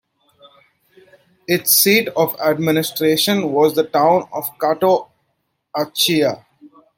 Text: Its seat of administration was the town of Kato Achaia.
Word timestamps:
Its 1.47 1.71
seat 1.71 2.07
of 2.17 2.35
administration 2.39 3.51
was 3.51 3.75
the 3.75 3.83
town 3.83 4.27
of 4.33 4.49
Kato 4.59 5.11
Achaia. 5.77 6.43